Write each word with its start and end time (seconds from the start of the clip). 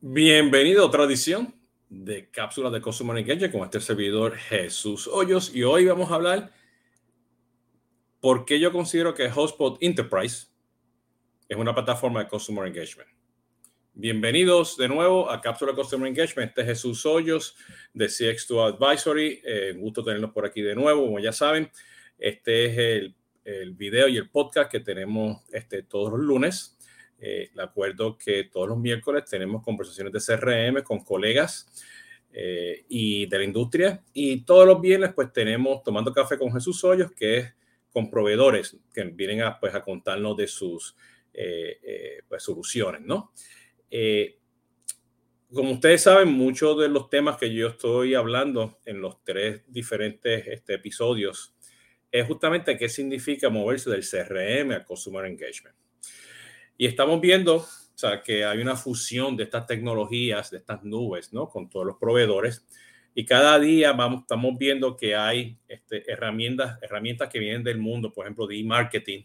Bienvenido 0.00 0.84
a 0.84 0.86
otra 0.86 1.02
edición 1.02 1.52
de 1.88 2.30
Cápsulas 2.30 2.72
de 2.72 2.80
Customer 2.80 3.18
Engagement 3.18 3.52
con 3.52 3.64
este 3.64 3.80
servidor 3.80 4.36
Jesús 4.36 5.08
Hoyos 5.08 5.52
y 5.52 5.64
hoy 5.64 5.86
vamos 5.86 6.12
a 6.12 6.14
hablar 6.14 6.52
por 8.20 8.44
qué 8.44 8.60
yo 8.60 8.70
considero 8.70 9.12
que 9.12 9.28
HubSpot 9.28 9.76
Enterprise 9.80 10.46
es 11.48 11.56
una 11.56 11.74
plataforma 11.74 12.20
de 12.20 12.28
Customer 12.28 12.68
Engagement. 12.68 13.10
Bienvenidos 13.92 14.76
de 14.76 14.86
nuevo 14.86 15.28
a 15.28 15.40
Cápsula 15.40 15.72
Customer 15.72 16.06
Engagement. 16.06 16.50
Este 16.50 16.60
es 16.60 16.66
Jesús 16.68 17.04
Hoyos 17.04 17.56
de 17.92 18.06
CX2 18.06 18.74
Advisory. 18.74 19.42
Eh, 19.44 19.74
gusto 19.76 20.04
tenerlos 20.04 20.30
por 20.30 20.46
aquí 20.46 20.62
de 20.62 20.76
nuevo, 20.76 21.06
como 21.06 21.18
ya 21.18 21.32
saben. 21.32 21.72
Este 22.16 22.66
es 22.66 22.78
el, 22.78 23.16
el 23.42 23.74
video 23.74 24.06
y 24.06 24.16
el 24.16 24.30
podcast 24.30 24.70
que 24.70 24.78
tenemos 24.78 25.42
este, 25.50 25.82
todos 25.82 26.12
los 26.12 26.20
lunes 26.20 26.77
eh, 27.20 27.50
acuerdo 27.58 28.16
que 28.16 28.44
todos 28.44 28.68
los 28.68 28.78
miércoles 28.78 29.24
tenemos 29.28 29.62
conversaciones 29.62 30.12
de 30.12 30.20
CRM 30.20 30.82
con 30.82 31.04
colegas 31.04 31.66
eh, 32.32 32.84
y 32.88 33.26
de 33.26 33.38
la 33.38 33.44
industria 33.44 34.02
y 34.12 34.42
todos 34.42 34.66
los 34.66 34.80
viernes 34.80 35.12
pues 35.14 35.32
tenemos 35.32 35.82
Tomando 35.82 36.12
Café 36.12 36.38
con 36.38 36.52
Jesús 36.52 36.82
Hoyos, 36.84 37.10
que 37.12 37.38
es 37.38 37.54
con 37.90 38.10
proveedores 38.10 38.76
que 38.92 39.04
vienen 39.04 39.42
a, 39.42 39.58
pues, 39.58 39.74
a 39.74 39.82
contarnos 39.82 40.36
de 40.36 40.46
sus 40.46 40.94
eh, 41.32 42.20
pues, 42.28 42.42
soluciones, 42.42 43.00
¿no? 43.02 43.32
como 45.52 45.72
ustedes 45.72 46.02
saben, 46.02 46.28
muchos 46.28 46.78
de 46.78 46.88
los 46.88 47.08
temas 47.08 47.38
que 47.38 47.52
yo 47.52 47.68
estoy 47.68 48.14
hablando 48.14 48.78
en 48.84 49.00
los 49.00 49.24
tres 49.24 49.62
diferentes 49.66 50.46
este, 50.46 50.74
episodios 50.74 51.54
es 52.10 52.26
justamente 52.26 52.76
qué 52.76 52.88
significa 52.88 53.48
moverse 53.48 53.88
del 53.90 54.06
CRM 54.06 54.72
al 54.72 54.84
Consumer 54.84 55.24
Engagement. 55.24 55.74
Y 56.78 56.86
estamos 56.86 57.20
viendo 57.20 57.56
o 57.98 58.00
sea, 58.00 58.22
que 58.22 58.44
hay 58.44 58.58
una 58.58 58.76
fusión 58.76 59.36
de 59.36 59.42
estas 59.42 59.66
tecnologías, 59.66 60.52
de 60.52 60.58
estas 60.58 60.84
nubes, 60.84 61.32
¿no? 61.32 61.48
Con 61.48 61.68
todos 61.68 61.84
los 61.84 61.96
proveedores. 61.96 62.64
Y 63.12 63.24
cada 63.24 63.58
día 63.58 63.90
vamos, 63.92 64.20
estamos 64.20 64.56
viendo 64.56 64.96
que 64.96 65.16
hay 65.16 65.58
este, 65.66 66.08
herramientas, 66.08 66.78
herramientas 66.80 67.28
que 67.28 67.40
vienen 67.40 67.64
del 67.64 67.78
mundo, 67.78 68.12
por 68.12 68.24
ejemplo, 68.24 68.46
de 68.46 68.56
e-marketing, 68.56 69.24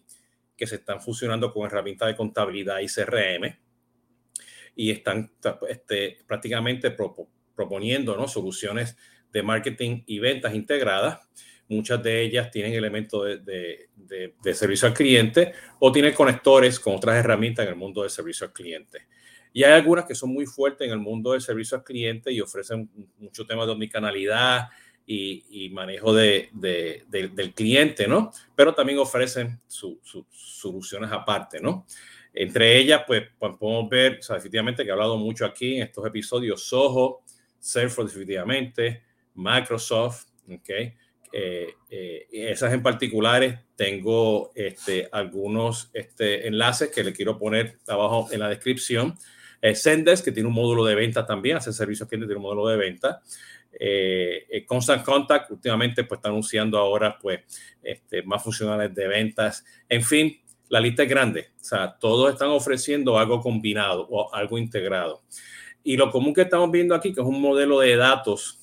que 0.57 0.65
se 0.65 0.77
están 0.77 0.99
fusionando 0.99 1.53
con 1.53 1.67
herramientas 1.67 2.07
de 2.07 2.15
contabilidad 2.15 2.79
y 2.79 2.87
CRM. 2.87 3.55
Y 4.75 4.89
están 4.89 5.31
este, 5.69 6.17
prácticamente 6.25 6.89
proponiendo 7.53 8.17
¿no? 8.17 8.27
soluciones 8.27 8.97
de 9.31 9.43
marketing 9.43 10.01
y 10.07 10.17
ventas 10.17 10.55
integradas 10.55 11.19
Muchas 11.73 12.01
de 12.03 12.21
ellas 12.21 12.51
tienen 12.51 12.73
elementos 12.73 13.43
de, 13.43 13.89
de, 13.95 14.53
servicio 14.53 14.87
al 14.87 14.93
cliente 14.93 15.53
o 15.79 15.91
tienen 15.91 16.13
conectores 16.13 16.79
con 16.79 16.95
otras 16.95 17.15
herramientas 17.15 17.65
en 17.65 17.73
el 17.73 17.77
mundo 17.77 18.01
del 18.01 18.11
servicio 18.11 18.47
al 18.47 18.53
cliente. 18.53 19.07
Y 19.51 19.63
hay 19.63 19.73
algunas 19.73 20.05
que 20.05 20.15
son 20.15 20.33
muy 20.33 20.45
fuertes 20.45 20.87
en 20.87 20.93
el 20.93 20.99
mundo 20.99 21.31
del 21.31 21.41
servicio 21.41 21.77
al 21.77 21.83
cliente 21.83 22.31
y 22.31 22.41
ofrecen 22.41 22.89
muchos 23.19 23.45
temas 23.45 23.67
de 23.67 23.73
omnicanalidad 23.73 24.69
y, 25.05 25.65
y 25.65 25.69
manejo 25.69 26.13
de, 26.13 26.49
del 26.53 27.53
cliente, 27.53 28.07
¿no? 28.07 28.31
Pero 28.55 28.73
también 28.73 28.99
ofrecen 28.99 29.59
sus 29.67 29.97
soluciones 30.31 31.11
aparte, 31.11 31.59
¿no? 31.59 31.85
Entre 32.33 32.77
ellas, 32.77 33.03
pues, 33.05 33.23
podemos 33.37 33.87
ver, 33.89 34.17
o 34.19 34.21
sea, 34.23 34.37
definitivamente 34.37 34.83
que 34.83 34.89
he 34.89 34.91
hablado 34.91 35.17
mucho 35.17 35.45
aquí 35.45 35.75
en 35.75 35.83
estos 35.83 36.05
episodios, 36.07 36.63
Soho, 36.63 37.21
Salesforce 37.59 38.11
definitivamente, 38.13 39.03
Microsoft, 39.35 40.25
¿ok? 40.49 40.69
Eh, 41.35 41.73
eh, 41.89 42.27
esas 42.31 42.71
en 42.73 42.83
particulares 42.83 43.57
tengo 43.75 44.51
este, 44.53 45.09
algunos 45.11 45.89
este, 45.91 46.47
enlaces 46.47 46.91
que 46.91 47.03
le 47.03 47.11
quiero 47.11 47.39
poner 47.39 47.79
abajo 47.87 48.29
en 48.31 48.39
la 48.39 48.49
descripción. 48.49 49.17
Eh, 49.59 49.73
Sendesk, 49.73 50.25
que 50.25 50.31
tiene 50.31 50.47
un 50.47 50.53
módulo 50.53 50.85
de 50.85 50.93
venta 50.93 51.25
también, 51.25 51.57
hace 51.57 51.73
servicios 51.73 52.07
que 52.07 52.17
tiene 52.17 52.35
un 52.35 52.41
módulo 52.43 52.67
de 52.67 52.77
venta. 52.77 53.21
Eh, 53.79 54.63
Constant 54.67 55.03
Contact, 55.03 55.49
últimamente, 55.49 56.03
pues 56.03 56.19
está 56.19 56.29
anunciando 56.29 56.77
ahora 56.77 57.17
pues, 57.17 57.39
este, 57.81 58.21
más 58.21 58.43
funcionales 58.43 58.93
de 58.93 59.07
ventas. 59.07 59.65
En 59.89 60.03
fin, 60.03 60.39
la 60.69 60.79
lista 60.79 61.01
es 61.01 61.09
grande. 61.09 61.47
O 61.59 61.63
sea, 61.63 61.97
todos 61.99 62.31
están 62.31 62.49
ofreciendo 62.49 63.17
algo 63.17 63.41
combinado 63.41 64.07
o 64.07 64.33
algo 64.35 64.59
integrado. 64.59 65.23
Y 65.83 65.97
lo 65.97 66.11
común 66.11 66.33
que 66.33 66.41
estamos 66.41 66.69
viendo 66.69 66.93
aquí, 66.93 67.11
que 67.11 67.21
es 67.21 67.27
un 67.27 67.41
modelo 67.41 67.79
de 67.79 67.95
datos 67.95 68.62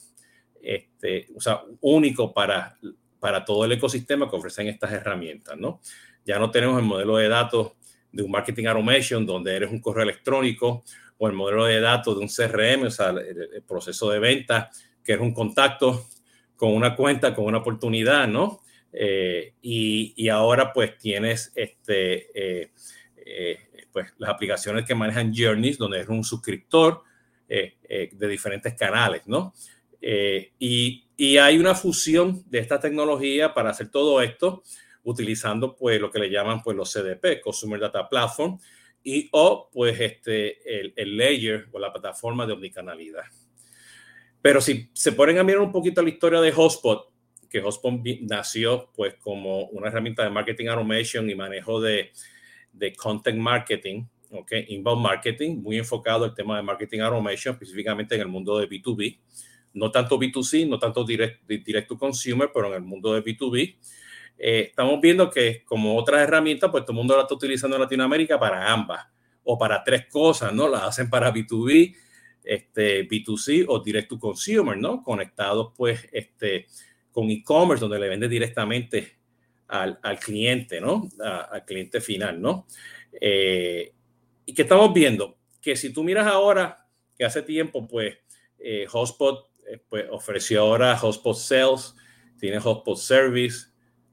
este, 0.62 1.28
o 1.34 1.40
sea, 1.40 1.62
único 1.80 2.32
para, 2.32 2.76
para 3.18 3.44
todo 3.44 3.64
el 3.64 3.72
ecosistema 3.72 4.28
que 4.28 4.36
ofrecen 4.36 4.68
estas 4.68 4.92
herramientas, 4.92 5.56
¿no? 5.58 5.80
Ya 6.24 6.38
no 6.38 6.50
tenemos 6.50 6.78
el 6.78 6.86
modelo 6.86 7.16
de 7.16 7.28
datos 7.28 7.72
de 8.12 8.22
un 8.22 8.30
marketing 8.30 8.66
automation 8.66 9.24
donde 9.24 9.54
eres 9.54 9.70
un 9.70 9.80
correo 9.80 10.02
electrónico 10.02 10.84
o 11.18 11.28
el 11.28 11.34
modelo 11.34 11.66
de 11.66 11.80
datos 11.80 12.16
de 12.16 12.22
un 12.22 12.28
CRM, 12.28 12.86
o 12.86 12.90
sea, 12.90 13.10
el, 13.10 13.62
proceso 13.68 14.10
de 14.10 14.18
venta, 14.18 14.70
que 15.04 15.12
es 15.12 15.20
un 15.20 15.32
contacto 15.32 16.06
con 16.56 16.72
una 16.72 16.96
cuenta, 16.96 17.34
con 17.34 17.44
una 17.44 17.58
oportunidad, 17.58 18.26
¿no? 18.26 18.60
Eh, 18.92 19.54
y, 19.62 20.14
y, 20.16 20.28
ahora 20.30 20.72
pues 20.72 20.98
tienes 20.98 21.52
este, 21.54 22.30
eh, 22.34 22.72
eh, 23.16 23.58
pues 23.92 24.12
las 24.18 24.30
aplicaciones 24.30 24.84
que 24.84 24.94
manejan 24.94 25.32
Journeys, 25.34 25.78
donde 25.78 25.98
eres 25.98 26.08
un 26.08 26.24
suscriptor 26.24 27.04
de 27.48 28.28
diferentes 28.28 28.74
canales, 28.74 29.22
¿no? 29.26 29.52
Eh, 30.00 30.52
y, 30.58 31.06
hay 31.38 31.58
una 31.58 31.74
fusión 31.74 32.42
de 32.46 32.60
esta 32.60 32.80
tecnología 32.80 33.52
para 33.52 33.68
hacer 33.68 33.90
todo 33.90 34.22
esto 34.22 34.62
utilizando 35.02 35.76
pues 35.76 36.00
lo 36.00 36.10
que 36.10 36.18
le 36.18 36.30
llaman 36.30 36.62
pues 36.62 36.74
los 36.74 36.90
CDP, 36.90 37.42
Consumer 37.42 37.78
Data 37.78 38.08
Platform, 38.08 38.58
y 39.04 39.28
o 39.32 39.68
pues 39.70 40.00
este, 40.00 40.92
el, 40.96 41.16
layer 41.18 41.68
o 41.72 41.78
la 41.78 41.92
plataforma 41.92 42.46
de 42.46 42.54
omnicanalidad. 42.54 43.24
Pero 44.40 44.62
si 44.62 44.88
se 44.94 45.12
ponen 45.12 45.36
a 45.36 45.44
mirar 45.44 45.60
un 45.60 45.72
poquito 45.72 46.02
la 46.02 46.08
historia 46.08 46.40
de 46.40 46.52
Hotspot, 46.52 47.12
que 47.50 47.60
Hotspot 47.60 48.00
nació 48.22 48.90
pues 48.94 49.16
como 49.16 49.64
una 49.66 49.88
herramienta 49.88 50.24
de 50.24 50.30
marketing 50.30 50.68
automation 50.68 51.28
y 51.28 51.34
manejo 51.34 51.82
de, 51.82 52.12
de 52.72 52.94
content 52.94 53.38
marketing, 53.38 54.04
ok, 54.30 54.52
inbound 54.68 55.02
marketing, 55.02 55.56
muy 55.56 55.76
enfocado 55.76 56.24
el 56.24 56.32
tema 56.32 56.56
de 56.56 56.62
marketing 56.62 57.00
automation, 57.00 57.52
específicamente 57.52 58.14
en 58.14 58.22
el 58.22 58.28
mundo 58.28 58.56
de 58.58 58.66
B2B 58.66 59.18
no 59.74 59.90
tanto 59.90 60.18
B2C, 60.18 60.68
no 60.68 60.78
tanto 60.78 61.04
direct, 61.04 61.88
to 61.88 61.98
consumer, 61.98 62.50
pero 62.52 62.68
en 62.68 62.74
el 62.74 62.82
mundo 62.82 63.14
de 63.14 63.22
B2B. 63.22 63.76
Eh, 64.38 64.66
estamos 64.70 65.00
viendo 65.00 65.30
que 65.30 65.64
como 65.64 65.96
otras 65.96 66.22
herramientas, 66.22 66.70
pues 66.70 66.84
todo 66.84 66.92
el 66.92 66.98
mundo 66.98 67.16
la 67.16 67.22
está 67.22 67.34
utilizando 67.34 67.76
en 67.76 67.82
Latinoamérica 67.82 68.38
para 68.38 68.72
ambas 68.72 69.06
o 69.44 69.58
para 69.58 69.84
tres 69.84 70.06
cosas, 70.06 70.52
¿no? 70.52 70.68
La 70.68 70.86
hacen 70.86 71.10
para 71.10 71.32
B2B, 71.32 71.94
este, 72.42 73.08
B2C 73.08 73.66
o 73.68 73.80
direct 73.80 74.08
to 74.08 74.18
consumer, 74.18 74.76
¿no? 74.76 75.02
Conectados 75.02 75.72
pues 75.76 76.08
este, 76.12 76.66
con 77.10 77.30
e-commerce, 77.30 77.80
donde 77.80 77.98
le 77.98 78.08
vende 78.08 78.28
directamente 78.28 79.18
al, 79.68 79.98
al 80.02 80.18
cliente, 80.18 80.80
¿no? 80.80 81.08
al 81.20 81.64
cliente 81.64 82.00
final, 82.00 82.40
¿no? 82.40 82.66
Eh, 83.20 83.92
y 84.46 84.54
que 84.54 84.62
estamos 84.62 84.92
viendo 84.92 85.38
que 85.60 85.76
si 85.76 85.92
tú 85.92 86.02
miras 86.02 86.26
ahora, 86.26 86.86
que 87.16 87.24
hace 87.24 87.42
tiempo, 87.42 87.86
pues, 87.86 88.16
eh, 88.58 88.86
Hotspot 88.88 89.49
pues 89.88 90.06
ofreció 90.10 90.60
ahora 90.60 90.96
Hotspot 90.96 91.36
Sales, 91.36 91.94
tiene 92.38 92.60
Hotspot 92.60 92.96
Service, 92.96 93.66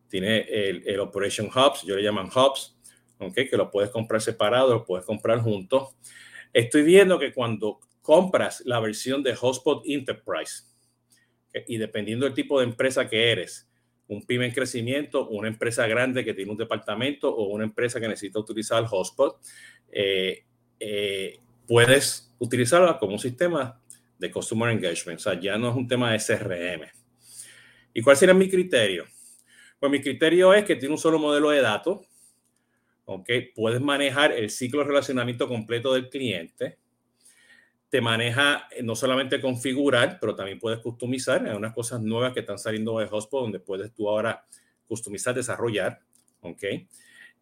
tiene 0.09 0.39
el, 0.39 0.99
Operation 0.99 1.47
Hubs, 1.47 1.83
yo 1.83 1.95
le 1.95 2.03
llaman 2.03 2.27
Hubs, 2.27 2.77
okay, 3.19 3.49
que 3.49 3.57
lo 3.57 3.71
puedes 3.71 3.89
comprar 3.89 4.21
separado, 4.21 4.73
lo 4.73 4.85
puedes 4.85 5.05
comprar 5.05 5.39
juntos. 5.39 5.95
Estoy 6.53 6.83
viendo 6.83 7.19
que 7.19 7.33
cuando 7.33 7.79
compras 8.01 8.63
la 8.65 8.79
versión 8.79 9.23
de 9.23 9.35
Hotspot 9.35 9.83
Enterprise, 9.85 10.63
y 11.67 11.77
dependiendo 11.77 12.25
del 12.25 12.35
tipo 12.35 12.59
de 12.59 12.65
empresa 12.65 13.09
que 13.09 13.31
eres, 13.31 13.67
un 14.07 14.25
pyme 14.25 14.45
en 14.45 14.51
crecimiento, 14.53 15.27
una 15.27 15.47
empresa 15.47 15.85
grande 15.87 16.23
que 16.23 16.33
tiene 16.33 16.51
un 16.51 16.57
departamento 16.57 17.33
o 17.33 17.47
una 17.47 17.65
empresa 17.65 17.99
que 17.99 18.07
necesita 18.07 18.39
utilizar 18.39 18.81
el 18.81 18.87
hotspot, 18.87 19.37
eh, 19.91 20.45
eh, 20.79 21.39
puedes 21.67 22.33
utilizarla 22.39 22.97
como 22.97 23.13
un 23.13 23.19
sistema 23.19 23.81
de 24.17 24.31
Customer 24.31 24.69
Engagement. 24.69 25.19
O 25.19 25.23
sea, 25.23 25.39
ya 25.39 25.57
no 25.57 25.69
es 25.69 25.75
un 25.75 25.87
tema 25.87 26.11
de 26.11 26.19
CRM. 26.19 26.87
¿Y 27.93 28.01
cuál 28.01 28.17
sería 28.17 28.33
mi 28.33 28.49
criterio? 28.49 29.05
Pues 29.79 29.91
mi 29.91 30.01
criterio 30.01 30.53
es 30.53 30.65
que 30.65 30.75
tiene 30.75 30.93
un 30.93 30.99
solo 30.99 31.19
modelo 31.19 31.49
de 31.49 31.61
datos. 31.61 32.07
¿ok? 33.05 33.29
Puedes 33.55 33.81
manejar 33.81 34.31
el 34.31 34.49
ciclo 34.49 34.81
de 34.81 34.87
relacionamiento 34.87 35.47
completo 35.47 35.93
del 35.93 36.09
cliente. 36.09 36.77
Te 37.89 38.01
maneja 38.01 38.67
eh, 38.71 38.83
no 38.83 38.95
solamente 38.95 39.39
configurar, 39.39 40.19
pero 40.19 40.35
también 40.35 40.59
puedes 40.59 40.79
customizar. 40.79 41.47
Hay 41.47 41.55
unas 41.55 41.73
cosas 41.73 42.01
nuevas 42.01 42.33
que 42.33 42.41
están 42.41 42.59
saliendo 42.59 42.99
de 42.99 43.07
Hotspot 43.07 43.43
donde 43.43 43.59
puedes 43.59 43.93
tú 43.93 44.09
ahora 44.09 44.45
customizar, 44.87 45.33
desarrollar. 45.33 46.01
¿ok? 46.41 46.63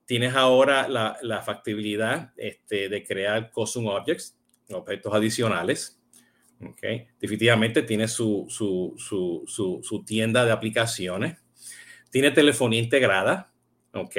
Tienes 0.05 0.35
ahora 0.35 0.87
la, 0.87 1.17
la 1.21 1.41
factibilidad 1.41 2.31
este, 2.37 2.89
de 2.89 3.03
crear 3.03 3.51
custom 3.51 3.87
objects, 3.87 4.37
objetos 4.69 5.13
adicionales. 5.13 5.99
Okay. 6.61 7.07
Definitivamente 7.19 7.81
tiene 7.83 8.07
su, 8.07 8.45
su, 8.49 8.95
su, 8.97 9.81
su, 9.83 10.05
tienda 10.05 10.45
de 10.45 10.51
aplicaciones. 10.51 11.37
Tiene 12.09 12.31
telefonía 12.31 12.79
integrada, 12.79 13.51
¿ok? 13.93 14.15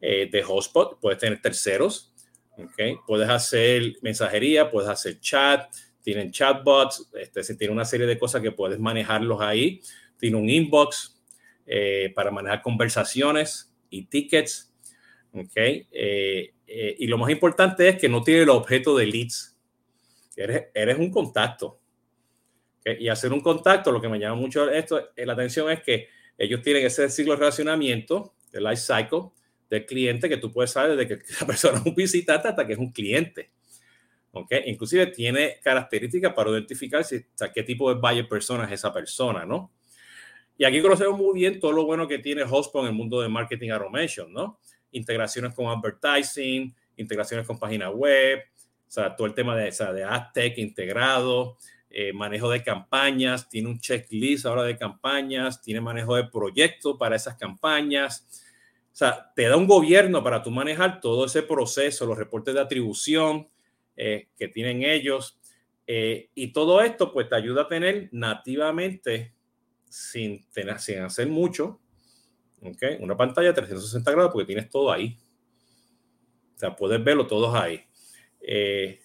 Eh, 0.00 0.28
de 0.30 0.42
hotspot, 0.42 1.00
puedes 1.00 1.18
tener 1.18 1.40
terceros 1.40 2.14
¿okay? 2.56 2.96
Puedes 3.06 3.28
hacer 3.28 3.96
mensajería, 4.02 4.70
puedes 4.70 4.88
hacer 4.88 5.20
chat, 5.20 5.72
tienen 6.02 6.30
chatbots, 6.30 7.10
este, 7.14 7.42
tiene 7.56 7.72
una 7.72 7.84
serie 7.84 8.06
de 8.06 8.18
cosas 8.18 8.42
que 8.42 8.52
puedes 8.52 8.78
manejarlos 8.78 9.40
ahí. 9.40 9.80
Tiene 10.18 10.36
un 10.36 10.48
inbox 10.48 11.20
eh, 11.66 12.12
para 12.14 12.30
manejar 12.30 12.62
conversaciones 12.62 13.72
y 13.90 14.06
tickets. 14.06 14.72
¿okay? 15.32 15.86
Eh, 15.90 16.54
eh, 16.66 16.96
y 16.98 17.06
lo 17.06 17.18
más 17.18 17.30
importante 17.30 17.88
es 17.88 17.96
que 17.98 18.08
no 18.08 18.22
tiene 18.22 18.42
el 18.42 18.50
objeto 18.50 18.96
de 18.96 19.06
leads. 19.06 19.55
Eres, 20.36 20.98
un 20.98 21.10
contacto. 21.10 21.80
Y 22.84 23.08
hacer 23.08 23.32
un 23.32 23.40
contacto, 23.40 23.90
lo 23.90 24.00
que 24.00 24.08
me 24.08 24.18
llama 24.18 24.36
mucho 24.36 24.70
esto, 24.70 25.10
la 25.16 25.32
atención 25.32 25.70
es 25.70 25.82
que 25.82 26.08
ellos 26.38 26.62
tienen 26.62 26.86
ese 26.86 27.08
ciclo 27.08 27.32
de 27.32 27.40
relacionamiento, 27.40 28.34
el 28.52 28.62
life 28.62 28.76
cycle 28.76 29.30
del 29.68 29.86
cliente, 29.86 30.28
que 30.28 30.36
tú 30.36 30.52
puedes 30.52 30.70
saber 30.70 30.96
desde 30.96 31.08
que 31.08 31.24
la 31.40 31.46
persona 31.46 31.78
es 31.78 31.86
un 31.86 31.94
visitante 31.94 32.48
hasta 32.48 32.66
que 32.66 32.74
es 32.74 32.78
un 32.78 32.92
cliente. 32.92 33.50
¿okay? 34.30 34.62
Inclusive 34.66 35.06
tiene 35.08 35.58
características 35.62 36.32
para 36.34 36.50
identificar 36.50 37.02
si, 37.02 37.26
qué 37.54 37.62
tipo 37.62 37.92
de 37.92 38.00
buyer 38.00 38.28
persona 38.28 38.66
es 38.66 38.72
esa 38.72 38.92
persona, 38.92 39.44
¿no? 39.44 39.72
Y 40.58 40.64
aquí 40.64 40.80
conocemos 40.80 41.18
muy 41.18 41.34
bien 41.34 41.60
todo 41.60 41.72
lo 41.72 41.84
bueno 41.84 42.08
que 42.08 42.18
tiene 42.18 42.42
HubSpot 42.44 42.82
en 42.82 42.88
el 42.88 42.94
mundo 42.94 43.20
de 43.20 43.28
marketing 43.28 43.70
automation, 43.70 44.32
¿no? 44.32 44.58
Integraciones 44.92 45.54
con 45.54 45.66
advertising, 45.66 46.74
integraciones 46.96 47.46
con 47.46 47.58
página 47.58 47.90
web, 47.90 48.40
o 48.88 48.90
sea, 48.90 49.16
todo 49.16 49.26
el 49.26 49.34
tema 49.34 49.56
de, 49.56 49.68
o 49.68 49.72
sea, 49.72 49.92
de 49.92 50.04
AdTech 50.04 50.58
integrado, 50.58 51.56
eh, 51.90 52.12
manejo 52.12 52.50
de 52.50 52.62
campañas, 52.62 53.48
tiene 53.48 53.68
un 53.68 53.80
checklist 53.80 54.44
ahora 54.46 54.64
de 54.64 54.76
campañas, 54.76 55.62
tiene 55.62 55.80
manejo 55.80 56.14
de 56.14 56.24
proyectos 56.24 56.96
para 56.98 57.16
esas 57.16 57.36
campañas. 57.36 58.26
O 58.92 58.96
sea, 58.96 59.32
te 59.34 59.48
da 59.48 59.56
un 59.56 59.66
gobierno 59.66 60.22
para 60.22 60.42
tú 60.42 60.50
manejar 60.50 61.00
todo 61.00 61.24
ese 61.24 61.42
proceso, 61.42 62.06
los 62.06 62.18
reportes 62.18 62.54
de 62.54 62.60
atribución 62.60 63.48
eh, 63.96 64.28
que 64.36 64.48
tienen 64.48 64.82
ellos. 64.82 65.38
Eh, 65.86 66.30
y 66.34 66.52
todo 66.52 66.82
esto, 66.82 67.12
pues, 67.12 67.28
te 67.28 67.36
ayuda 67.36 67.62
a 67.62 67.68
tener 67.68 68.08
nativamente 68.12 69.34
sin, 69.88 70.46
tener, 70.50 70.78
sin 70.80 70.98
hacer 70.98 71.28
mucho, 71.28 71.80
¿okay? 72.60 72.98
Una 73.00 73.16
pantalla 73.16 73.48
de 73.48 73.54
360 73.54 74.10
grados 74.10 74.32
porque 74.32 74.46
tienes 74.46 74.68
todo 74.68 74.92
ahí. 74.92 75.18
O 76.56 76.58
sea, 76.58 76.76
puedes 76.76 77.02
verlo 77.02 77.26
todos 77.26 77.54
ahí. 77.54 77.85
Eh, 78.48 79.00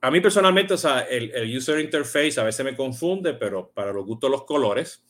a 0.00 0.10
mí 0.10 0.20
personalmente, 0.22 0.72
o 0.72 0.78
sea, 0.78 1.00
el, 1.00 1.54
user 1.54 1.78
interface 1.78 2.40
a 2.40 2.44
veces 2.44 2.64
me 2.64 2.74
confunde, 2.74 3.34
pero 3.34 3.70
para 3.70 3.92
los 3.92 4.06
gustos 4.06 4.30
los 4.30 4.44
colores, 4.44 5.04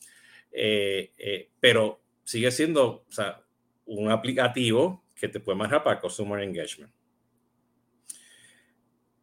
eh, 0.51 1.13
eh, 1.17 1.49
pero 1.61 2.01
sigue 2.25 2.51
siendo, 2.51 3.05
o 3.07 3.11
sea, 3.11 3.41
un 3.85 4.11
aplicativo 4.11 5.05
que 5.15 5.29
te 5.29 5.39
puede 5.39 5.57
manejar 5.57 5.83
para 5.83 6.01
Customer 6.01 6.43
Engagement. 6.43 6.93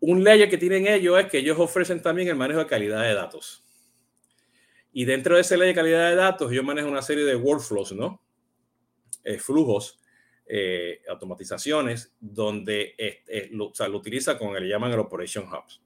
Un 0.00 0.24
layer 0.24 0.48
que 0.48 0.56
tienen 0.56 0.86
ellos 0.86 1.20
es 1.20 1.26
que 1.26 1.38
ellos 1.38 1.58
ofrecen 1.58 2.00
también 2.00 2.28
el 2.28 2.36
manejo 2.36 2.60
de 2.60 2.66
calidad 2.66 3.02
de 3.02 3.12
datos. 3.12 3.62
Y 4.92 5.04
dentro 5.04 5.34
de 5.34 5.42
ese 5.42 5.58
ley 5.58 5.68
de 5.68 5.74
calidad 5.74 6.08
de 6.08 6.16
datos, 6.16 6.50
yo 6.50 6.62
manejo 6.62 6.88
una 6.88 7.02
serie 7.02 7.24
de 7.24 7.36
workflows, 7.36 7.92
¿no? 7.92 8.22
Flujos, 9.38 9.98
eh, 10.48 11.02
automatizaciones, 11.08 12.14
donde 12.18 12.94
lo, 13.50 13.66
o 13.66 13.74
sea, 13.74 13.86
lo, 13.88 13.98
utiliza 13.98 14.38
con 14.38 14.56
el 14.56 14.68
llaman 14.68 14.92
el 14.92 14.98
Operation 14.98 15.44
Hubs, 15.44 15.82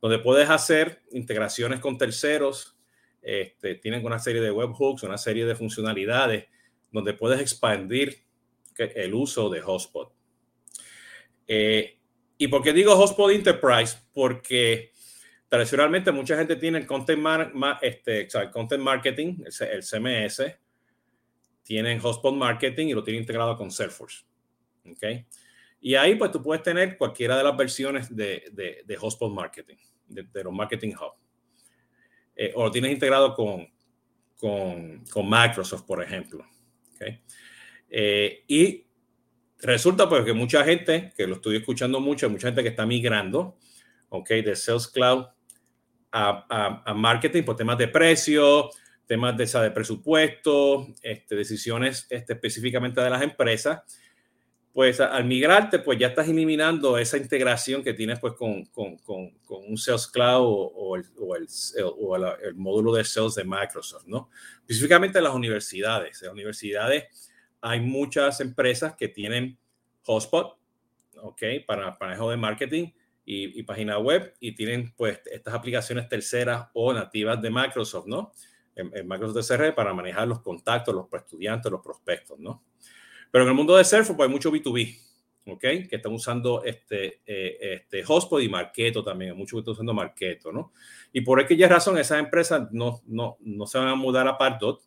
donde 0.00 0.18
puedes 0.18 0.50
hacer 0.50 1.02
integraciones 1.12 1.80
con 1.80 1.96
terceros, 1.96 2.76
este, 3.22 3.76
tienen 3.76 4.04
una 4.04 4.18
serie 4.18 4.42
de 4.42 4.50
webhooks, 4.50 5.02
una 5.04 5.16
serie 5.16 5.46
de 5.46 5.54
funcionalidades, 5.54 6.46
donde 6.92 7.14
puedes 7.14 7.40
expandir 7.40 8.24
el 8.76 9.14
uso 9.14 9.48
de 9.48 9.60
Hotspot. 9.60 10.12
Eh, 11.46 11.98
¿Y 12.36 12.48
por 12.48 12.62
qué 12.62 12.72
digo 12.72 12.96
Hotspot 12.96 13.32
Enterprise? 13.32 13.96
Porque 14.12 14.92
tradicionalmente 15.48 16.12
mucha 16.12 16.36
gente 16.36 16.56
tiene 16.56 16.78
el 16.78 16.86
content, 16.86 17.24
este, 17.80 18.28
content 18.52 18.82
marketing, 18.82 19.44
el, 19.44 19.82
CMS, 19.82 20.42
tienen 21.64 21.98
Hotspot 21.98 22.34
Marketing 22.34 22.86
y 22.86 22.92
lo 22.92 23.02
tienen 23.02 23.22
integrado 23.22 23.56
con 23.56 23.70
Salesforce. 23.70 24.24
¿okay? 24.88 25.26
Y 25.80 25.96
ahí 25.96 26.14
pues 26.14 26.30
tú 26.30 26.40
puedes 26.40 26.62
tener 26.62 26.96
cualquiera 26.96 27.36
de 27.36 27.44
las 27.44 27.56
versiones 27.56 28.14
de, 28.14 28.44
de, 28.52 28.84
de 28.86 28.96
Hotspot 28.96 29.32
Marketing, 29.32 29.76
de, 30.06 30.44
los 30.44 30.52
Marketing 30.52 30.94
Hub. 30.94 31.14
Eh, 32.36 32.52
o 32.54 32.64
lo 32.64 32.70
tienes 32.70 32.92
integrado 32.92 33.34
con, 33.34 33.68
con, 34.38 35.04
con 35.06 35.28
Microsoft, 35.28 35.82
por 35.82 36.02
ejemplo. 36.02 36.46
¿okay? 36.94 37.20
Eh, 37.90 38.44
y 38.46 38.86
resulta 39.60 40.08
pues 40.08 40.24
que 40.24 40.32
mucha 40.32 40.64
gente, 40.64 41.12
que 41.16 41.26
lo 41.26 41.36
estoy 41.36 41.56
escuchando 41.56 42.00
mucho, 42.00 42.28
mucha 42.30 42.48
gente 42.48 42.62
que 42.62 42.68
está 42.68 42.86
migrando, 42.86 43.58
¿ok? 44.08 44.28
De 44.28 44.54
Sales 44.54 44.88
Cloud 44.88 45.26
a, 46.14 46.94
marketing 46.94 47.42
por 47.42 47.56
temas 47.56 47.76
de 47.76 47.88
precio, 47.88 48.70
temas 49.06 49.36
de, 49.36 49.46
de 49.46 49.70
presupuesto, 49.70 50.86
este, 51.02 51.36
decisiones 51.36 52.06
este, 52.10 52.34
específicamente 52.34 53.00
de 53.00 53.10
las 53.10 53.22
empresas, 53.22 53.82
pues 54.74 55.00
al 55.00 55.24
migrarte, 55.24 55.78
pues 55.78 56.00
ya 56.00 56.08
estás 56.08 56.28
eliminando 56.28 56.98
esa 56.98 57.16
integración 57.16 57.84
que 57.84 57.94
tienes 57.94 58.18
pues 58.18 58.32
con, 58.32 58.64
con, 58.66 58.96
con, 58.98 59.30
un 59.46 59.78
Sales 59.78 60.08
Cloud 60.08 60.44
o, 60.44 60.96
el, 60.96 61.04
o, 61.20 61.36
el, 61.36 61.46
o 61.96 62.16
el, 62.16 62.54
módulo 62.56 62.92
de 62.92 63.04
Sales 63.04 63.36
de 63.36 63.44
Microsoft, 63.44 64.06
¿no? 64.06 64.30
Específicamente 64.58 65.18
en 65.18 65.24
las 65.24 65.34
universidades. 65.34 66.20
En 66.20 66.26
las 66.26 66.34
universidades 66.34 67.30
hay 67.60 67.80
muchas 67.80 68.40
empresas 68.40 68.96
que 68.96 69.06
tienen 69.06 69.56
Hotspot, 70.02 70.58
¿ok? 71.22 71.42
Para 71.66 71.96
manejo 72.00 72.30
de 72.30 72.36
marketing 72.36 72.88
y, 73.24 73.62
página 73.62 73.98
web 73.98 74.34
y 74.40 74.56
tienen 74.56 74.92
pues 74.96 75.20
estas 75.26 75.54
aplicaciones 75.54 76.08
terceras 76.08 76.66
o 76.74 76.92
nativas 76.92 77.40
de 77.40 77.50
Microsoft, 77.50 78.06
¿no? 78.06 78.32
En, 78.76 79.06
Microsoft 79.06 79.48
CR 79.48 79.74
para 79.74 79.94
manejar 79.94 80.26
los 80.26 80.40
contactos, 80.40 80.94
los 80.94 81.06
estudiantes, 81.12 81.70
los 81.70 81.80
prospectos, 81.80 82.38
¿no? 82.38 82.64
Pero 83.30 83.44
en 83.44 83.50
el 83.50 83.56
mundo 83.56 83.76
de 83.76 83.84
Salesforce 83.84 84.16
pues 84.16 84.28
hay 84.28 84.32
mucho 84.32 84.52
B2B, 84.52 84.98
¿ok? 85.46 85.60
Que 85.60 85.96
están 85.96 86.12
usando 86.12 86.64
este, 86.64 87.20
eh, 87.26 87.58
este 87.60 88.02
Hotspot 88.02 88.42
y 88.42 88.48
Marketo 88.48 89.02
también, 89.02 89.36
mucho 89.36 89.56
que 89.56 89.60
están 89.60 89.72
usando 89.72 89.94
Marketo, 89.94 90.52
¿no? 90.52 90.72
Y 91.12 91.20
por 91.20 91.40
aquella 91.40 91.68
razón 91.68 91.98
esas 91.98 92.18
empresas 92.18 92.68
no, 92.72 93.00
no, 93.06 93.36
no 93.40 93.66
se 93.66 93.78
van 93.78 93.88
a 93.88 93.94
mudar 93.94 94.26
a 94.28 94.38
Pardot, 94.38 94.82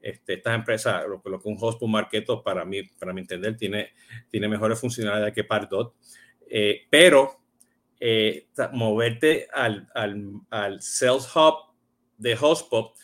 este, 0.00 0.34
estas 0.34 0.54
empresas, 0.54 1.04
lo, 1.08 1.22
lo, 1.24 1.40
que 1.40 1.48
un 1.48 1.56
Hotspot 1.56 1.88
Marketo 1.88 2.42
para 2.42 2.64
mí, 2.64 2.82
para 2.82 3.12
mi 3.12 3.22
entender, 3.22 3.56
tiene, 3.56 3.94
tiene 4.30 4.48
mejores 4.48 4.78
funcionalidades 4.78 5.32
que 5.32 5.44
Pardot, 5.44 5.94
eh, 6.46 6.82
pero 6.90 7.40
eh, 7.98 8.48
moverte 8.72 9.48
al, 9.52 9.88
al, 9.94 10.32
al, 10.50 10.82
Sales 10.82 11.26
Hub 11.34 11.72
de 12.18 12.36
Hotspot 12.36 12.94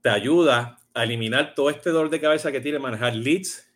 te 0.00 0.08
ayuda 0.08 0.78
a 0.94 1.04
eliminar 1.04 1.54
todo 1.54 1.70
este 1.70 1.90
dolor 1.90 2.10
de 2.10 2.20
cabeza 2.20 2.52
que 2.52 2.60
tiene 2.60 2.78
manejar 2.78 3.14
leads, 3.14 3.68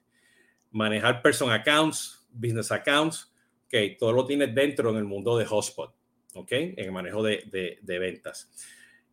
manejar 0.71 1.23
person 1.23 1.50
accounts, 1.50 2.26
business 2.31 2.73
accounts, 2.73 3.33
que 3.69 3.97
todo 3.99 4.12
lo 4.12 4.26
tienes 4.26 4.55
dentro 4.55 4.91
en 4.91 4.97
el 4.97 5.05
mundo 5.05 5.37
de 5.37 5.47
Hotspot, 5.47 5.95
¿ok? 6.35 6.52
En 6.52 6.79
el 6.79 6.93
manejo 6.93 7.23
de, 7.23 7.45
de, 7.50 7.79
de 7.83 7.99
ventas. 7.99 8.50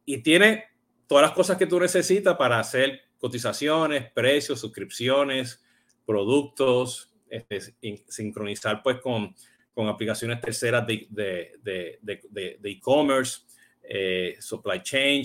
Y 0.05 0.21
tiene 0.21 0.65
todas 1.07 1.23
las 1.23 1.31
cosas 1.31 1.57
que 1.57 1.67
tú 1.67 1.79
necesitas 1.79 2.35
para 2.37 2.59
hacer 2.59 3.01
cotizaciones, 3.17 4.11
precios, 4.11 4.59
suscripciones, 4.59 5.63
productos, 6.05 7.13
este, 7.29 7.61
sincronizar 8.07 8.81
pues 8.81 8.99
con 8.99 9.35
con 9.79 9.87
aplicaciones 9.87 10.41
terceras 10.41 10.85
de 10.85 12.59
e-commerce, 12.63 13.43
eh, 13.91 14.36
supply 14.39 14.84
chain, 14.84 15.24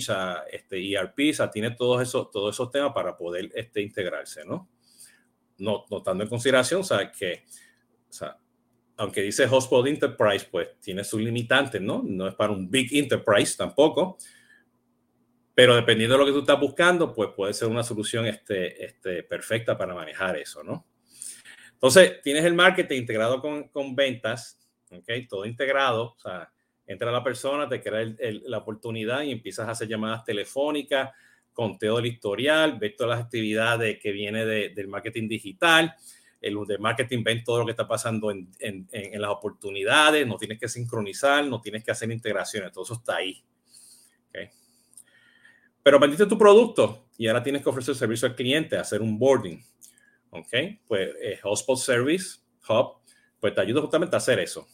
este, 0.51 0.91
ERP, 0.91 1.19
o 1.29 1.33
sea, 1.33 1.51
tiene 1.51 1.71
todos 1.71 2.01
esos, 2.01 2.31
todos 2.31 2.55
esos 2.55 2.71
temas 2.71 2.93
para 2.93 3.15
poder 3.15 3.51
este, 3.53 3.79
integrarse, 3.79 4.43
¿no? 4.43 4.67
no 5.59 5.85
notando 5.91 6.23
en 6.23 6.29
consideración, 6.29 6.81
o 6.81 6.83
sea, 6.83 7.11
que, 7.11 7.43
o 8.09 8.13
sea, 8.13 8.39
aunque 8.97 9.21
dice 9.21 9.47
Hotspot 9.47 9.85
Enterprise, 9.85 10.47
pues 10.49 10.79
tiene 10.79 11.03
sus 11.03 11.21
limitantes, 11.21 11.79
¿no? 11.79 12.01
No 12.03 12.27
es 12.27 12.33
para 12.33 12.53
un 12.53 12.69
big 12.71 12.95
enterprise 12.95 13.55
tampoco, 13.55 14.17
pero 15.53 15.75
dependiendo 15.75 16.15
de 16.15 16.19
lo 16.19 16.25
que 16.25 16.31
tú 16.31 16.39
estás 16.39 16.59
buscando, 16.59 17.13
pues 17.13 17.29
puede 17.35 17.53
ser 17.53 17.67
una 17.67 17.83
solución 17.83 18.25
este, 18.25 18.83
este, 18.83 19.21
perfecta 19.21 19.77
para 19.77 19.93
manejar 19.93 20.37
eso, 20.37 20.63
¿no? 20.63 20.87
Entonces, 21.73 22.19
tienes 22.23 22.43
el 22.45 22.55
marketing 22.55 23.01
integrado 23.01 23.39
con, 23.41 23.67
con 23.69 23.95
ventas, 23.95 24.59
¿ok? 24.89 25.07
Todo 25.29 25.45
integrado, 25.45 26.13
o 26.13 26.19
sea, 26.19 26.51
entra 26.87 27.11
la 27.11 27.23
persona, 27.23 27.67
te 27.67 27.81
crea 27.81 28.15
la 28.45 28.57
oportunidad 28.59 29.23
y 29.23 29.31
empiezas 29.31 29.67
a 29.67 29.71
hacer 29.71 29.87
llamadas 29.87 30.23
telefónicas, 30.23 31.11
conteo 31.53 31.97
del 31.97 32.07
historial, 32.07 32.77
ves 32.79 32.95
todas 32.95 33.17
las 33.17 33.25
actividades 33.25 33.97
que 33.99 34.11
viene 34.11 34.45
de, 34.45 34.69
del 34.69 34.87
marketing 34.87 35.27
digital, 35.27 35.95
el 36.41 36.55
de 36.67 36.77
marketing 36.77 37.23
ven 37.23 37.43
todo 37.43 37.59
lo 37.59 37.65
que 37.65 37.71
está 37.71 37.87
pasando 37.87 38.29
en, 38.29 38.87
las 38.91 39.31
oportunidades, 39.31 40.27
no 40.27 40.37
tienes 40.37 40.59
que 40.59 40.67
sincronizar, 40.67 41.45
no 41.47 41.59
tienes 41.59 41.83
que 41.83 41.91
hacer 41.91 42.11
integraciones, 42.11 42.71
todo 42.71 42.83
eso 42.83 42.93
está 42.95 43.15
ahí. 43.15 43.43
Pero 45.81 45.99
vendiste 45.99 46.25
tu 46.25 46.37
producto 46.37 47.09
y 47.15 47.27
ahora 47.27 47.43
tienes 47.43 47.61
que 47.61 47.69
ofrecer 47.69 47.93
servicio 47.95 48.27
al 48.27 48.35
cliente, 48.35 48.75
hacer 48.75 49.01
un 49.01 49.19
boarding. 49.19 49.63
¿ok? 50.31 50.53
Pues 50.87 51.09
eh, 51.21 51.39
Hotspot 51.43 51.77
Service 51.77 52.39
Hub, 52.67 52.97
pues 53.39 53.53
te 53.53 53.61
ayuda 53.61 53.81
justamente 53.81 54.15
a 54.15 54.17
hacer 54.17 54.39
eso. 54.39 54.67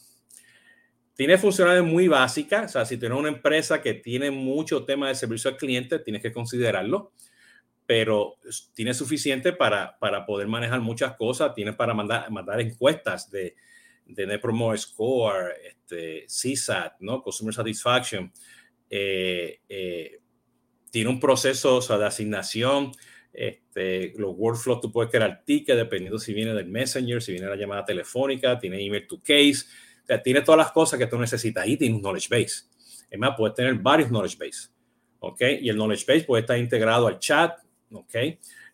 Tiene 1.13 1.37
funcionalidades 1.37 1.91
muy 1.91 2.07
básicas, 2.07 2.71
o 2.71 2.73
sea, 2.73 2.85
si 2.85 2.97
tienes 2.97 3.17
una 3.17 3.29
empresa 3.29 3.81
que 3.81 3.93
tiene 3.93 4.31
mucho 4.31 4.85
tema 4.85 5.09
de 5.09 5.15
servicio 5.15 5.51
al 5.51 5.57
cliente, 5.57 5.99
tienes 5.99 6.21
que 6.21 6.31
considerarlo, 6.31 7.13
pero 7.85 8.37
tiene 8.73 8.93
suficiente 8.93 9.51
para, 9.53 9.97
para 9.99 10.25
poder 10.25 10.47
manejar 10.47 10.79
muchas 10.79 11.15
cosas, 11.15 11.53
tienes 11.53 11.75
para 11.75 11.93
mandar, 11.93 12.31
mandar 12.31 12.61
encuestas 12.61 13.29
de, 13.29 13.55
de 14.05 14.27
Net 14.27 14.41
Promoter 14.41 14.79
Score, 14.79 15.53
este, 15.67 16.25
CSAT, 16.25 16.99
¿no? 16.99 17.21
Customer 17.21 17.53
Satisfaction. 17.53 18.31
Eh, 18.89 19.59
eh, 19.67 20.19
tiene 20.89 21.09
un 21.09 21.19
proceso 21.19 21.79
de 21.79 22.05
asignación. 22.05 22.91
Este, 23.33 24.13
los 24.17 24.35
workflows, 24.35 24.81
tú 24.81 24.91
puedes 24.91 25.09
crear 25.09 25.43
tickets 25.45 25.77
dependiendo 25.77 26.19
si 26.19 26.33
viene 26.33 26.53
del 26.53 26.67
Messenger, 26.67 27.21
si 27.21 27.31
viene 27.31 27.47
la 27.47 27.55
llamada 27.55 27.85
telefónica, 27.85 28.59
tiene 28.59 28.85
email 28.85 29.07
to 29.07 29.19
case, 29.19 29.65
o 30.03 30.05
sea, 30.05 30.21
tiene 30.21 30.41
todas 30.41 30.57
las 30.57 30.71
cosas 30.71 30.99
que 30.99 31.07
tú 31.07 31.17
necesitas 31.17 31.67
y 31.67 31.77
tiene 31.77 31.95
un 31.95 32.01
knowledge 32.01 32.27
base. 32.29 32.65
Es 33.09 33.19
más, 33.19 33.35
puedes 33.37 33.55
tener 33.55 33.73
varios 33.75 34.09
knowledge 34.09 34.37
base, 34.37 34.69
¿ok? 35.19 35.41
Y 35.61 35.69
el 35.69 35.75
knowledge 35.75 36.05
base 36.07 36.25
puede 36.25 36.41
estar 36.41 36.57
integrado 36.57 37.07
al 37.07 37.19
chat, 37.19 37.57
¿ok? 37.91 38.15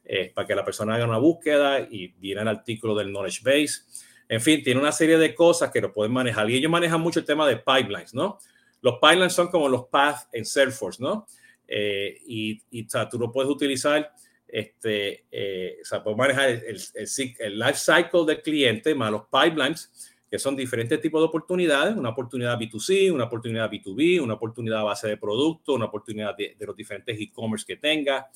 Eh, 0.10 0.31
para 0.34 0.48
que 0.48 0.55
la 0.55 0.63
persona 0.63 0.96
haga 0.96 1.05
una 1.05 1.17
búsqueda 1.17 1.81
y 1.81 2.07
viene 2.17 2.41
el 2.41 2.48
artículo 2.48 2.96
del 2.96 3.10
knowledge 3.10 3.41
base. 3.43 3.81
En 4.29 4.41
fin, 4.41 4.63
tiene 4.63 4.79
una 4.79 4.91
serie 4.91 5.17
de 5.17 5.34
cosas 5.36 5.72
que 5.72 5.81
lo 5.81 5.91
pueden 5.91 6.13
manejar. 6.13 6.50
Y 6.50 6.55
ellos 6.55 6.72
manejan 6.72 7.01
mucho 7.01 7.19
el 7.19 7.25
tema 7.25 7.48
de 7.48 7.57
pipelines, 7.57 8.13
¿no? 8.13 8.39
Los 8.81 8.96
pipelines 8.96 9.34
son 9.34 9.48
como 9.50 9.67
los 9.67 9.88
paths 9.88 10.27
en 10.31 10.46
Salesforce, 10.46 11.01
¿no? 11.01 11.25
Eh, 11.67 12.22
y, 12.25 12.62
y 12.72 12.88
tú 12.88 13.19
lo 13.19 13.31
puedes 13.31 13.51
utilizar, 13.51 14.13
este, 14.48 15.25
eh, 15.29 15.79
o 15.81 15.86
sea, 15.86 16.03
puedes 16.03 16.17
manejar 16.17 16.50
el, 16.50 17.60
life 17.60 17.75
cycle 17.75 18.25
del 18.25 18.41
cliente 18.41 18.96
más 18.96 19.12
los 19.12 19.24
pipelines, 19.25 20.15
que 20.29 20.38
son 20.38 20.55
diferentes 20.55 21.00
tipos 21.00 21.22
de 21.22 21.25
oportunidades, 21.27 21.96
una 21.96 22.10
oportunidad 22.10 22.60
B2C, 22.60 23.13
una 23.13 23.25
oportunidad 23.25 23.72
B2B, 23.72 24.22
una 24.22 24.34
oportunidad 24.34 24.79
a 24.79 24.84
base 24.84 25.07
de 25.07 25.17
producto, 25.17 25.74
una 25.74 25.86
oportunidad 25.86 26.36
de, 26.36 26.55
los 26.60 26.75
diferentes 26.75 27.19
e-commerce 27.19 27.65
que 27.65 27.77
tenga. 27.77 28.27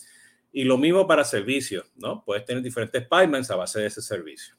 Y 0.53 0.63
lo 0.63 0.77
mismo 0.77 1.07
para 1.07 1.23
servicios, 1.23 1.91
¿no? 1.95 2.23
Puedes 2.23 2.45
tener 2.45 2.63
diferentes 2.63 3.03
pipelines 3.03 3.51
a 3.51 3.55
base 3.55 3.81
de 3.81 3.87
ese 3.87 4.01
servicio. 4.01 4.55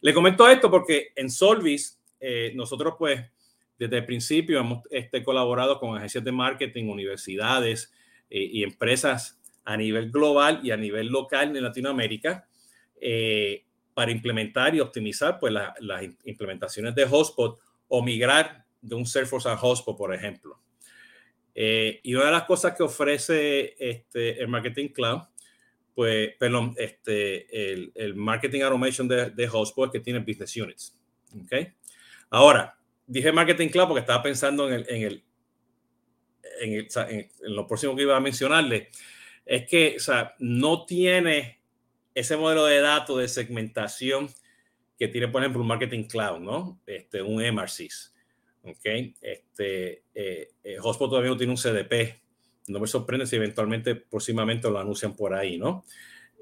Le 0.00 0.12
comento 0.12 0.48
esto 0.48 0.70
porque 0.70 1.12
en 1.16 1.30
Solvis 1.30 2.00
eh, 2.18 2.52
nosotros 2.54 2.94
pues 2.98 3.20
desde 3.78 3.98
el 3.98 4.06
principio 4.06 4.60
hemos 4.60 4.82
este, 4.90 5.22
colaborado 5.22 5.78
con 5.78 5.96
agencias 5.96 6.24
de 6.24 6.32
marketing, 6.32 6.88
universidades 6.88 7.92
eh, 8.30 8.48
y 8.52 8.62
empresas 8.62 9.40
a 9.64 9.76
nivel 9.76 10.10
global 10.10 10.60
y 10.62 10.70
a 10.70 10.76
nivel 10.76 11.08
local 11.08 11.56
en 11.56 11.62
Latinoamérica 11.62 12.46
eh, 13.00 13.64
para 13.94 14.10
implementar 14.10 14.74
y 14.74 14.80
optimizar 14.80 15.38
pues, 15.38 15.52
las 15.52 16.02
implementaciones 16.24 16.94
de 16.94 17.06
Hotspot 17.06 17.58
o 17.88 18.02
migrar 18.02 18.64
de 18.80 18.94
un 18.94 19.06
Salesforce 19.06 19.48
a 19.48 19.56
Hotspot, 19.56 19.96
por 19.96 20.14
ejemplo. 20.14 20.58
y 21.54 22.14
una 22.14 22.26
de 22.26 22.32
las 22.32 22.44
cosas 22.44 22.74
que 22.74 22.82
ofrece 22.82 23.74
este, 23.78 24.40
el 24.40 24.48
Marketing 24.48 24.88
Cloud 24.88 25.22
pues, 25.94 26.30
perdón, 26.38 26.74
este, 26.78 27.72
el, 27.72 27.92
el 27.94 28.14
marketing 28.14 28.62
automation 28.62 29.06
de, 29.06 29.30
de 29.30 29.48
HubSpot 29.48 29.92
que 29.92 30.00
tiene 30.00 30.20
business 30.20 30.56
units. 30.56 30.98
¿Ok? 31.34 31.52
Ahora, 32.30 32.78
dije 33.06 33.30
marketing 33.32 33.68
cloud 33.68 33.88
porque 33.88 34.00
estaba 34.00 34.22
pensando 34.22 34.68
en 34.68 34.74
el, 34.74 34.86
en 34.88 35.02
el, 35.02 35.24
en, 36.60 36.72
el, 36.72 36.88
en, 37.08 37.54
lo 37.54 37.66
próximo 37.66 37.94
que 37.94 38.02
iba 38.02 38.16
a 38.16 38.20
mencionarle. 38.20 38.90
Es 39.44 39.68
que, 39.68 39.96
o 39.96 40.00
sea, 40.00 40.34
no 40.38 40.86
tiene 40.86 41.61
ese 42.14 42.36
modelo 42.36 42.66
de 42.66 42.80
datos 42.80 43.18
de 43.18 43.28
segmentación 43.28 44.28
que 44.98 45.08
tiene, 45.08 45.28
por 45.28 45.42
ejemplo, 45.42 45.62
un 45.62 45.68
marketing 45.68 46.04
cloud, 46.04 46.40
¿no? 46.40 46.80
Este, 46.86 47.22
un 47.22 47.42
MRCs. 47.42 48.14
¿Ok? 48.64 48.84
Este, 49.20 50.04
eh, 50.14 50.50
eh 50.62 50.76
todavía 50.98 51.30
no 51.30 51.36
tiene 51.36 51.52
un 51.52 51.58
CDP 51.58 52.22
no 52.68 52.80
me 52.80 52.86
sorprende 52.86 53.26
si 53.26 53.36
eventualmente 53.36 53.94
próximamente 53.94 54.70
lo 54.70 54.78
anuncian 54.78 55.14
por 55.16 55.34
ahí, 55.34 55.58
¿no? 55.58 55.84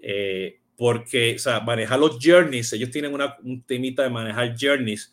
Eh, 0.03 0.61
porque, 0.77 1.35
o 1.35 1.39
sea, 1.39 1.61
manejar 1.61 1.99
los 1.99 2.19
journeys, 2.23 2.73
ellos 2.73 2.91
tienen 2.91 3.13
una, 3.13 3.37
un 3.43 3.63
temita 3.63 4.03
de 4.03 4.11
manejar 4.11 4.55
journeys, 4.59 5.13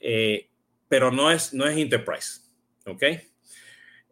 eh, 0.00 0.48
pero 0.88 1.10
no 1.10 1.30
es, 1.30 1.52
no 1.52 1.66
es 1.66 1.76
enterprise, 1.76 2.40
¿ok? 2.86 3.02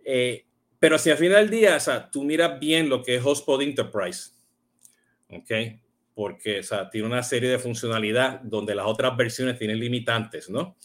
Eh, 0.05 0.45
pero 0.79 0.99
si 0.99 1.11
al 1.11 1.19
final 1.19 1.49
del 1.49 1.51
día, 1.51 1.77
o 1.77 1.81
sea, 1.81 2.11
tú 2.11 2.25
miras 2.25 2.59
bien 2.59 2.89
lo 2.89 3.03
que 3.03 3.17
es 3.17 3.23
Hotspot 3.23 3.63
Enterprise, 3.63 4.33
¿ok? 5.31 5.51
Porque, 6.15 6.61
tiene 6.91 7.07
una 7.07 7.23
serie 7.23 7.51
de 7.51 7.59
funcionalidad 7.59 8.41
donde 8.41 8.75
las 8.75 8.87
otras 8.87 9.17
versiones 9.17 9.59
tienen 9.59 9.79
limitantes, 9.79 10.51
¿no? 10.51 10.77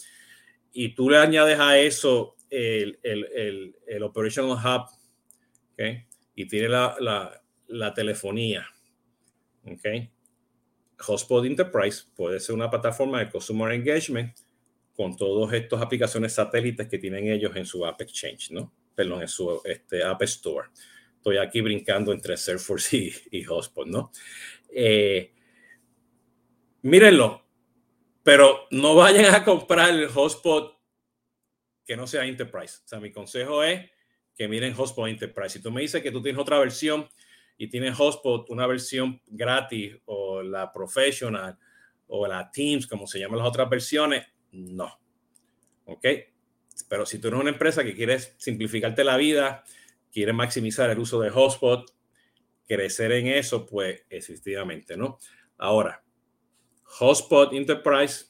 Y 0.72 0.94
tú 0.94 1.10
le 1.10 1.18
añades 1.18 1.60
a 1.60 1.78
eso 1.78 2.36
el, 2.50 3.00
el, 3.04 3.25
el, 3.34 3.75
el 3.88 4.04
Operational 4.04 4.58
Hub 4.58 4.88
¿okay? 5.74 6.06
y 6.36 6.48
tiene 6.48 6.70
la, 6.70 6.96
la, 7.00 7.42
la 7.68 7.94
telefonía. 7.94 8.68
¿okay? 9.66 10.12
Hotspot 11.00 11.46
Enterprise 11.46 12.04
puede 12.16 12.40
ser 12.40 12.56
una 12.56 12.70
plataforma 12.70 13.20
de 13.20 13.30
Consumer 13.30 13.72
Engagement 13.74 14.36
con 14.96 15.16
todas 15.16 15.54
estas 15.54 15.82
aplicaciones 15.82 16.34
satélites 16.34 16.88
que 16.88 16.98
tienen 16.98 17.28
ellos 17.28 17.56
en 17.56 17.66
su 17.66 17.86
App 17.86 18.02
Exchange, 18.02 18.52
¿no? 18.52 18.74
Perdón, 18.96 19.22
en 19.22 19.28
su 19.28 19.62
este, 19.66 20.04
App 20.04 20.22
Store. 20.22 20.70
Estoy 21.25 21.38
aquí 21.39 21.60
brincando 21.60 22.13
entre 22.13 22.38
Salesforce 22.38 22.98
y, 22.98 23.39
y 23.39 23.44
Hotspot, 23.44 23.88
¿no? 23.88 24.12
Eh, 24.70 25.34
mírenlo, 26.84 27.48
pero 28.22 28.67
no 28.70 28.94
vayan 28.94 29.34
a 29.34 29.44
comprar 29.44 29.89
el 29.89 30.08
Hotspot 30.08 30.79
que 31.84 31.98
no 31.98 32.05
sea 32.05 32.27
Enterprise. 32.27 32.82
O 32.86 32.88
sea, 32.88 33.00
mi 33.00 33.12
consejo 33.12 33.63
es 33.63 33.89
que 34.36 34.48
miren 34.48 34.75
Hotspot 34.75 35.10
Enterprise. 35.10 35.58
Si 35.58 35.63
tú 35.63 35.72
me 35.72 35.82
dices 35.82 36.03
que 36.03 36.12
tú 36.12 36.22
tienes 36.22 36.39
otra 36.39 36.60
versión 36.60 37.10
y 37.58 37.70
tienes 37.70 37.98
Hotspot, 37.98 38.51
una 38.51 38.67
versión 38.67 39.20
gratis 39.25 39.98
o 40.05 40.44
la 40.44 40.72
Professional 40.72 41.58
o 42.05 42.27
la 42.27 42.51
Teams, 42.51 42.86
como 42.86 43.08
se 43.08 43.17
llaman 43.17 43.39
las 43.39 43.48
otras 43.48 43.67
versiones, 43.67 44.27
no. 44.51 45.00
¿Ok? 45.86 46.05
Pero 46.88 47.03
si 47.08 47.17
tú 47.17 47.29
eres 47.29 47.39
una 47.39 47.50
empresa 47.50 47.84
que 47.84 47.96
quieres 47.96 48.36
simplificarte 48.38 49.03
la 49.03 49.17
vida, 49.17 49.63
quieres 50.16 50.34
maximizar 50.34 50.90
el 50.90 50.98
uso 50.98 51.20
de 51.20 51.30
Hotspot, 51.30 51.94
crecer 52.68 53.12
en 53.12 53.28
eso, 53.28 53.66
pues 53.68 54.04
efectivamente, 54.10 54.98
¿no? 54.98 55.20
Ahora, 55.58 56.04
Hotspot 56.84 57.54
Enterprise 57.54 58.28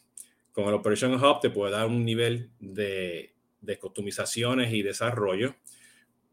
con 0.51 0.65
el 0.65 0.73
Operation 0.73 1.13
Hub 1.13 1.39
te 1.39 1.49
puede 1.49 1.71
dar 1.71 1.85
un 1.87 2.03
nivel 2.03 2.51
de, 2.59 3.35
de 3.61 3.79
customizaciones 3.79 4.73
y 4.73 4.81
desarrollo 4.81 5.55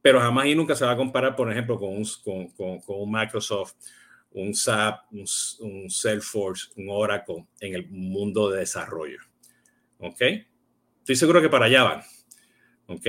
pero 0.03 0.21
jamás 0.21 0.47
y 0.47 0.55
nunca 0.55 0.75
se 0.75 0.85
va 0.85 0.91
a 0.91 0.97
comparar, 0.97 1.37
por 1.37 1.51
ejemplo, 1.51 1.79
con 1.79 1.91
un, 1.91 2.07
con, 2.25 2.49
con, 2.81 3.01
un 3.01 3.11
Microsoft, 3.11 3.75
un 4.33 4.53
SAP, 4.53 5.13
un, 5.13 5.25
un, 5.61 5.91
Salesforce, 5.91 6.71
un 6.77 6.89
Oracle 6.91 7.47
en 7.61 7.77
el 7.77 7.89
mundo 7.89 8.51
de 8.51 8.59
desarrollo. 8.59 9.21
¿Ok? 9.99 10.21
Estoy 10.99 11.17
seguro 11.17 11.41
que 11.41 11.49
para 11.49 11.67
allá 11.67 11.85
van. 11.85 12.03
¿Ok? 12.89 13.07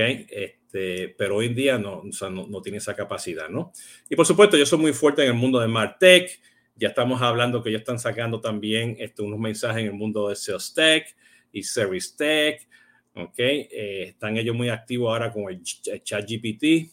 Este, 0.74 1.14
pero 1.16 1.36
hoy 1.36 1.46
en 1.46 1.54
día 1.54 1.78
no, 1.78 2.00
o 2.00 2.12
sea, 2.12 2.28
no, 2.30 2.48
no, 2.48 2.60
tiene 2.60 2.78
esa 2.78 2.96
capacidad, 2.96 3.48
¿no? 3.48 3.72
Y 4.10 4.16
por 4.16 4.26
supuesto, 4.26 4.56
yo 4.56 4.66
soy 4.66 4.80
muy 4.80 4.92
fuerte 4.92 5.22
en 5.22 5.28
el 5.28 5.34
mundo 5.34 5.60
de 5.60 5.68
MarTech. 5.68 6.40
Ya 6.74 6.88
estamos 6.88 7.22
hablando 7.22 7.62
que 7.62 7.70
ya 7.70 7.78
están 7.78 8.00
sacando 8.00 8.40
también 8.40 8.96
este, 8.98 9.22
unos 9.22 9.38
mensajes 9.38 9.82
en 9.82 9.86
el 9.86 9.92
mundo 9.92 10.28
de 10.28 10.34
Sales 10.34 10.74
Tech 10.74 11.16
y 11.52 11.62
Service 11.62 12.16
Tech. 12.16 12.68
¿ok? 13.14 13.38
Eh, 13.38 14.02
están 14.08 14.36
ellos 14.36 14.56
muy 14.56 14.68
activos 14.68 15.10
ahora 15.10 15.32
con 15.32 15.44
el 15.48 15.62
chat 15.62 16.28
GPT, 16.28 16.90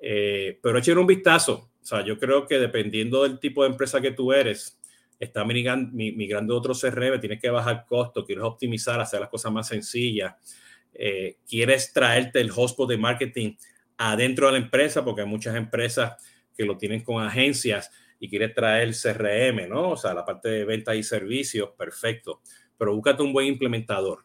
eh, 0.00 0.58
pero 0.62 0.78
echen 0.78 0.96
un 0.96 1.06
vistazo. 1.06 1.72
O 1.82 1.84
sea, 1.84 2.02
yo 2.02 2.18
creo 2.18 2.46
que 2.46 2.58
dependiendo 2.58 3.24
del 3.24 3.38
tipo 3.38 3.64
de 3.64 3.70
empresa 3.70 4.00
que 4.00 4.12
tú 4.12 4.32
eres, 4.32 4.80
está 5.18 5.44
migrando, 5.44 5.90
migrando 5.92 6.56
otro 6.56 6.72
CRM, 6.72 7.20
tienes 7.20 7.38
que 7.38 7.50
bajar 7.50 7.84
costo, 7.86 8.24
quieres 8.24 8.44
optimizar, 8.44 8.98
hacer 8.98 9.20
las 9.20 9.28
cosas 9.28 9.52
más 9.52 9.68
sencillas, 9.68 10.34
eh, 10.94 11.36
quieres 11.48 11.92
traerte 11.92 12.40
el 12.40 12.50
hotspot 12.50 12.88
de 12.88 12.98
marketing 12.98 13.54
adentro 13.96 14.46
de 14.46 14.52
la 14.52 14.58
empresa, 14.58 15.04
porque 15.04 15.22
hay 15.22 15.26
muchas 15.26 15.56
empresas 15.56 16.14
que 16.56 16.64
lo 16.64 16.76
tienen 16.76 17.02
con 17.02 17.22
agencias 17.22 17.90
y 18.18 18.28
quieres 18.28 18.54
traer 18.54 18.94
CRM, 18.94 19.68
¿no? 19.68 19.90
O 19.90 19.96
sea, 19.96 20.14
la 20.14 20.24
parte 20.24 20.48
de 20.48 20.64
ventas 20.64 20.96
y 20.96 21.02
servicios, 21.02 21.70
perfecto. 21.76 22.40
Pero 22.76 22.94
búscate 22.94 23.22
un 23.22 23.32
buen 23.32 23.46
implementador. 23.46 24.24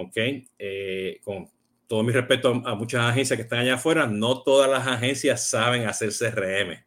¿ok? 0.00 0.16
Eh, 0.58 1.20
con 1.22 1.48
todo 1.86 2.02
mi 2.02 2.12
respeto 2.12 2.62
a, 2.64 2.74
muchas 2.74 3.02
agencias 3.02 3.36
que 3.36 3.42
están 3.42 3.60
allá 3.60 3.74
afuera, 3.74 4.06
no 4.06 4.42
todas 4.42 4.70
las 4.70 4.86
agencias 4.86 5.48
saben 5.48 5.86
hacer 5.86 6.10
CRM, 6.10 6.84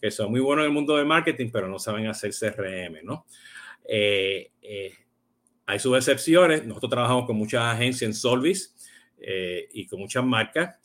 que 0.00 0.10
son 0.10 0.30
muy 0.30 0.40
buenos 0.40 0.64
en 0.64 0.70
el 0.70 0.74
mundo 0.74 0.96
de 0.96 1.04
marketing, 1.04 1.50
pero 1.52 1.68
no 1.68 1.78
saben 1.78 2.06
hacer 2.06 2.32
CRM, 2.32 3.04
¿no? 3.04 3.26
Eh, 3.84 4.50
hay 5.66 5.78
sus 5.78 5.96
excepciones, 5.96 6.66
nosotros 6.66 6.90
trabajamos 6.90 7.26
con 7.26 7.36
muchas 7.36 7.62
agencias 7.62 8.02
en 8.02 8.14
Solvis 8.14 8.74
y 9.72 9.86
con 9.86 10.00
muchas 10.00 10.24
marcas. 10.24 10.76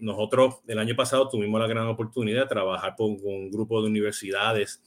nosotros 0.00 0.56
el 0.66 0.78
año 0.78 0.96
pasado 0.96 1.28
tuvimos 1.28 1.60
la 1.60 1.66
gran 1.66 1.86
oportunidad 1.86 2.42
de 2.42 2.48
trabajar 2.48 2.94
con, 2.96 3.16
con 3.16 3.34
un 3.34 3.50
grupo 3.50 3.82
de 3.82 3.88
universidades 3.88 4.82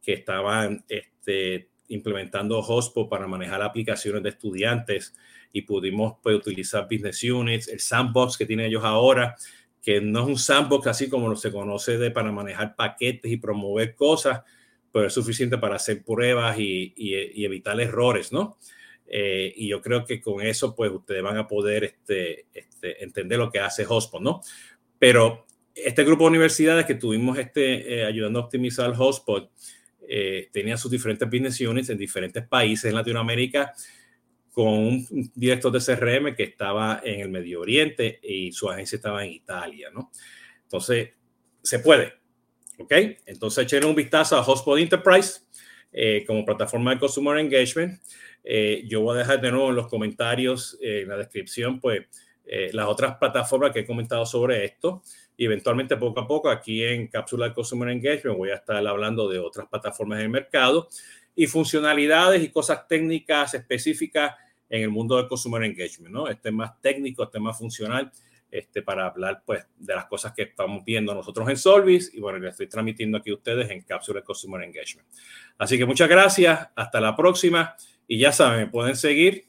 que 0.00 0.12
estaban 0.14 0.84
este, 0.88 1.68
implementando 1.88 2.60
HubSpot 2.60 3.08
para 3.08 3.26
manejar 3.26 3.62
aplicaciones 3.62 4.22
de 4.22 4.30
estudiantes 4.30 5.14
y 5.52 5.62
pudimos 5.62 6.14
pues, 6.22 6.36
utilizar 6.36 6.88
Business 6.90 7.22
Units, 7.24 7.68
el 7.68 7.80
sandbox 7.80 8.36
que 8.36 8.46
tienen 8.46 8.66
ellos 8.66 8.84
ahora, 8.84 9.36
que 9.82 10.00
no 10.00 10.20
es 10.22 10.26
un 10.26 10.38
sandbox 10.38 10.86
así 10.86 11.08
como 11.08 11.34
se 11.36 11.50
conoce 11.50 11.98
de 11.98 12.10
para 12.10 12.30
manejar 12.30 12.76
paquetes 12.76 13.30
y 13.30 13.36
promover 13.38 13.94
cosas, 13.94 14.42
pero 14.98 15.06
es 15.06 15.14
suficiente 15.14 15.58
para 15.58 15.76
hacer 15.76 16.02
pruebas 16.02 16.58
y, 16.58 16.92
y, 16.96 17.44
evitar 17.44 17.80
errores, 17.80 18.32
¿no? 18.32 18.58
Eh, 19.06 19.52
y 19.56 19.68
yo 19.68 19.80
creo 19.80 20.04
que 20.04 20.20
con 20.20 20.40
eso, 20.40 20.74
pues 20.74 20.90
ustedes 20.90 21.22
van 21.22 21.36
a 21.36 21.46
poder 21.46 21.84
este, 21.84 22.46
este, 22.52 23.04
entender 23.04 23.38
lo 23.38 23.48
que 23.48 23.60
hace 23.60 23.86
HubSpot, 23.86 24.20
¿no? 24.20 24.40
Pero 24.98 25.46
este 25.72 26.02
grupo 26.02 26.24
de 26.24 26.30
universidades 26.30 26.84
que 26.84 26.96
tuvimos 26.96 27.38
este, 27.38 28.00
eh, 28.00 28.04
ayudando 28.06 28.40
a 28.40 28.42
optimizar 28.42 28.90
HubSpot, 28.90 29.48
eh, 30.08 30.48
tenía 30.52 30.76
sus 30.76 30.90
diferentes 30.90 31.30
business 31.30 31.60
units 31.60 31.90
en 31.90 31.98
diferentes 31.98 32.44
países 32.48 32.86
en 32.86 32.96
Latinoamérica 32.96 33.72
con 34.50 34.66
un 34.66 35.30
director 35.32 35.70
de 35.70 35.78
CRM 35.78 36.34
que 36.34 36.42
estaba 36.42 37.00
en 37.04 37.20
el 37.20 37.28
Medio 37.28 37.60
Oriente 37.60 38.18
y 38.20 38.50
su 38.50 38.68
agencia 38.68 38.96
estaba 38.96 39.24
en 39.24 39.30
Italia, 39.30 39.90
¿no? 39.94 40.10
Entonces, 40.64 41.10
se 41.62 41.78
puede, 41.78 42.14
¿ok? 42.78 42.92
Entonces, 43.26 43.64
echen 43.64 43.84
un 43.84 43.94
vistazo 43.94 44.36
a 44.36 44.42
HubSpot 44.42 44.78
Enterprise 44.78 45.40
eh, 45.92 46.24
como 46.26 46.44
plataforma 46.44 46.92
de 46.92 47.00
Consumer 47.00 47.38
Engagement. 47.38 48.00
Eh, 48.44 48.84
yo 48.86 49.00
voy 49.02 49.16
a 49.16 49.18
dejar 49.20 49.40
de 49.40 49.50
nuevo 49.50 49.70
en 49.70 49.76
los 49.76 49.88
comentarios, 49.88 50.78
en 50.80 51.08
la 51.08 51.16
descripción, 51.16 51.80
pues, 51.80 52.06
las 52.72 52.86
otras 52.86 53.18
plataformas 53.18 53.72
que 53.72 53.80
he 53.80 53.86
comentado 53.86 54.24
sobre 54.24 54.64
esto 54.64 55.02
y 55.38 55.44
eventualmente 55.44 55.96
poco 55.96 56.20
a 56.20 56.26
poco 56.26 56.50
aquí 56.50 56.82
en 56.82 57.06
Cápsula 57.06 57.48
de 57.48 57.54
Consumer 57.54 57.88
Engagement 57.90 58.36
voy 58.36 58.50
a 58.50 58.56
estar 58.56 58.84
hablando 58.84 59.28
de 59.28 59.38
otras 59.38 59.68
plataformas 59.68 60.18
del 60.18 60.28
mercado 60.28 60.88
y 61.34 61.46
funcionalidades 61.46 62.42
y 62.42 62.48
cosas 62.48 62.88
técnicas 62.88 63.54
específicas 63.54 64.34
en 64.68 64.82
el 64.82 64.90
mundo 64.90 65.16
del 65.16 65.28
Consumer 65.28 65.62
Engagement, 65.62 66.12
¿no? 66.12 66.26
Este 66.26 66.50
más 66.50 66.80
técnico, 66.80 67.22
este 67.22 67.38
más 67.38 67.56
funcional, 67.56 68.10
este, 68.50 68.82
para 68.82 69.06
hablar 69.06 69.42
pues 69.44 69.66
de 69.76 69.94
las 69.94 70.06
cosas 70.06 70.32
que 70.32 70.42
estamos 70.42 70.84
viendo 70.84 71.14
nosotros 71.14 71.48
en 71.48 71.56
Solvis 71.56 72.12
y 72.14 72.20
bueno, 72.20 72.38
le 72.38 72.48
estoy 72.48 72.66
transmitiendo 72.66 73.18
aquí 73.18 73.30
a 73.30 73.34
ustedes 73.34 73.70
en 73.70 73.82
Cápsula 73.82 74.20
de 74.20 74.24
Consumer 74.24 74.62
Engagement. 74.62 75.06
Así 75.58 75.76
que 75.76 75.84
muchas 75.84 76.08
gracias, 76.08 76.68
hasta 76.74 77.00
la 77.00 77.14
próxima 77.14 77.76
y 78.06 78.18
ya 78.18 78.32
saben, 78.32 78.70
pueden 78.70 78.96
seguir 78.96 79.48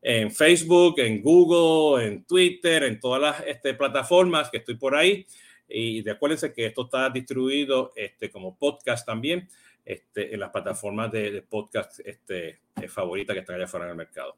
en 0.00 0.30
Facebook, 0.30 1.00
en 1.00 1.20
Google, 1.20 2.06
en 2.06 2.24
Twitter, 2.24 2.84
en 2.84 3.00
todas 3.00 3.20
las 3.20 3.40
este, 3.46 3.74
plataformas 3.74 4.48
que 4.50 4.58
estoy 4.58 4.76
por 4.76 4.94
ahí. 4.94 5.26
Y 5.68 6.08
acuérdense 6.08 6.52
que 6.52 6.66
esto 6.66 6.84
está 6.84 7.10
distribuido 7.10 7.92
este, 7.96 8.30
como 8.30 8.56
podcast 8.56 9.04
también 9.04 9.48
este, 9.84 10.32
en 10.32 10.38
las 10.38 10.50
plataformas 10.50 11.10
de, 11.10 11.42
podcast 11.42 11.98
este, 12.04 12.60
favoritas 12.88 13.34
que 13.34 13.40
están 13.40 13.56
allá 13.56 13.64
afuera 13.64 13.86
en 13.86 13.90
el 13.90 13.96
mercado. 13.96 14.36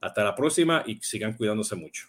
Hasta 0.00 0.22
la 0.22 0.36
próxima 0.36 0.84
y 0.86 1.00
sigan 1.00 1.32
cuidándose 1.32 1.74
mucho. 1.74 2.06